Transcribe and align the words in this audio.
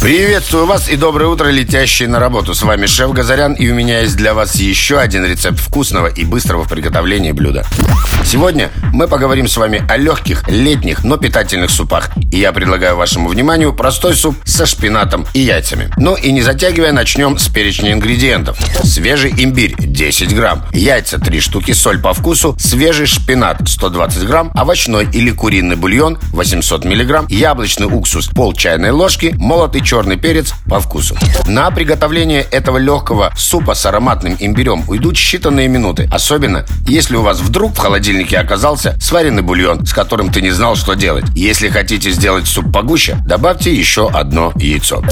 Приветствую 0.00 0.66
вас 0.66 0.88
и 0.88 0.94
доброе 0.94 1.26
утро, 1.26 1.48
летящие 1.48 2.08
на 2.08 2.20
работу. 2.20 2.54
С 2.54 2.62
вами 2.62 2.86
шеф 2.86 3.12
Газарян, 3.12 3.54
и 3.54 3.68
у 3.68 3.74
меня 3.74 4.02
есть 4.02 4.16
для 4.16 4.32
вас 4.32 4.54
еще 4.54 5.00
один 5.00 5.24
рецепт 5.24 5.58
вкусного 5.58 6.06
и 6.06 6.24
быстрого 6.24 6.62
в 6.62 6.68
приготовлении 6.68 7.32
блюда. 7.32 7.66
Сегодня 8.24 8.70
мы 8.92 9.08
поговорим 9.08 9.48
с 9.48 9.56
вами 9.56 9.84
о 9.90 9.96
легких, 9.96 10.46
летних, 10.46 11.02
но 11.02 11.16
питательных 11.16 11.70
супах. 11.70 12.10
И 12.30 12.38
я 12.38 12.52
предлагаю 12.52 12.94
вашему 12.94 13.28
вниманию 13.28 13.72
простой 13.72 14.14
суп 14.14 14.36
со 14.44 14.66
шпинатом 14.66 15.26
и 15.34 15.40
яйцами. 15.40 15.90
Ну 15.96 16.14
и 16.14 16.30
не 16.30 16.42
затягивая, 16.42 16.92
начнем 16.92 17.36
с 17.36 17.48
перечня 17.48 17.92
ингредиентов. 17.92 18.56
Свежий 18.84 19.34
имбирь 19.36 19.74
10 19.78 20.32
грамм, 20.32 20.64
яйца 20.72 21.18
3 21.18 21.40
штуки, 21.40 21.72
соль 21.72 21.98
по 22.00 22.12
вкусу, 22.12 22.54
свежий 22.60 23.06
шпинат 23.06 23.68
120 23.68 24.22
грамм, 24.28 24.52
овощной 24.54 25.08
или 25.12 25.32
куриный 25.32 25.74
бульон 25.74 26.18
800 26.32 26.84
миллиграмм, 26.84 27.26
яблочный 27.28 27.88
уксус 27.88 28.28
пол 28.28 28.52
чайной 28.52 28.90
ложки, 28.90 29.34
молотый 29.38 29.80
черный 29.88 30.18
перец 30.18 30.52
по 30.68 30.80
вкусу. 30.80 31.16
На 31.46 31.70
приготовление 31.70 32.42
этого 32.42 32.76
легкого 32.76 33.32
супа 33.38 33.74
с 33.74 33.86
ароматным 33.86 34.36
имбирем 34.38 34.84
уйдут 34.86 35.16
считанные 35.16 35.66
минуты. 35.66 36.06
Особенно, 36.12 36.66
если 36.86 37.16
у 37.16 37.22
вас 37.22 37.40
вдруг 37.40 37.74
в 37.74 37.78
холодильнике 37.78 38.36
оказался 38.36 38.98
сваренный 39.00 39.40
бульон, 39.40 39.86
с 39.86 39.94
которым 39.94 40.30
ты 40.30 40.42
не 40.42 40.50
знал, 40.50 40.76
что 40.76 40.92
делать. 40.92 41.24
Если 41.34 41.70
хотите 41.70 42.10
сделать 42.10 42.46
суп 42.46 42.70
погуще, 42.70 43.16
добавьте 43.26 43.74
еще 43.74 44.10
одно 44.10 44.52
яйцо. 44.56 45.02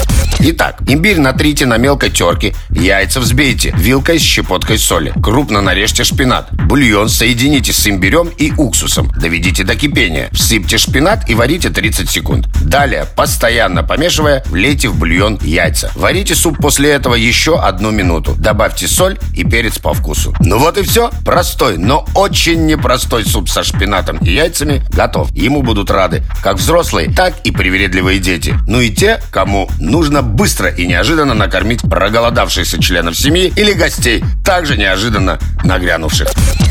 Итак, 0.41 0.77
имбирь 0.87 1.19
натрите 1.19 1.65
на 1.65 1.77
мелкой 1.77 2.11
терке, 2.11 2.53
яйца 2.69 3.19
взбейте 3.19 3.73
вилкой 3.75 4.19
с 4.19 4.21
щепоткой 4.21 4.77
соли. 4.77 5.11
Крупно 5.23 5.61
нарежьте 5.61 6.03
шпинат. 6.03 6.49
Бульон 6.51 7.09
соедините 7.09 7.73
с 7.73 7.87
имбирем 7.87 8.27
и 8.37 8.53
уксусом. 8.55 9.11
Доведите 9.19 9.63
до 9.63 9.75
кипения. 9.75 10.29
Всыпьте 10.33 10.77
шпинат 10.77 11.27
и 11.27 11.33
варите 11.33 11.71
30 11.71 12.07
секунд. 12.07 12.47
Далее, 12.61 13.07
постоянно 13.15 13.81
помешивая, 13.81 14.43
влейте 14.45 14.66
Влейте 14.67 14.89
в 14.89 14.99
бульон 14.99 15.39
яйца. 15.43 15.89
Варите 15.95 16.35
суп 16.35 16.57
после 16.57 16.89
этого 16.89 17.15
еще 17.15 17.57
одну 17.57 17.89
минуту. 17.89 18.35
Добавьте 18.37 18.85
соль 18.85 19.17
и 19.33 19.45
перец 19.45 19.77
по 19.77 19.93
вкусу. 19.93 20.35
Ну 20.41 20.57
вот 20.57 20.77
и 20.77 20.81
все. 20.81 21.09
Простой, 21.23 21.77
но 21.77 22.05
очень 22.15 22.65
непростой 22.65 23.23
суп 23.25 23.47
со 23.47 23.63
шпинатом 23.63 24.17
и 24.17 24.29
яйцами 24.29 24.83
готов. 24.89 25.31
Ему 25.31 25.61
будут 25.61 25.89
рады 25.89 26.21
как 26.43 26.57
взрослые, 26.57 27.09
так 27.09 27.35
и 27.45 27.51
привередливые 27.51 28.19
дети. 28.19 28.55
Ну 28.67 28.81
и 28.81 28.89
те, 28.89 29.21
кому 29.31 29.69
нужно 29.79 30.21
быстро 30.21 30.67
и 30.69 30.85
неожиданно 30.85 31.33
накормить 31.33 31.83
проголодавшихся 31.83 32.83
членов 32.83 33.15
семьи 33.15 33.53
или 33.55 33.71
гостей, 33.71 34.21
также 34.43 34.75
неожиданно 34.75 35.39
нагрянувших. 35.63 36.27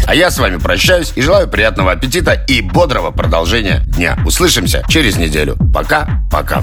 А 0.06 0.14
я 0.14 0.30
с 0.30 0.38
вами 0.38 0.58
прощаюсь 0.58 1.12
и 1.16 1.22
желаю 1.22 1.48
приятного 1.48 1.92
аппетита 1.92 2.32
и 2.46 2.60
бодрого 2.60 3.10
продолжения 3.10 3.78
дня. 3.86 4.18
Услышимся 4.26 4.84
через 4.86 5.16
неделю. 5.16 5.56
Пока-пока. 5.72 6.62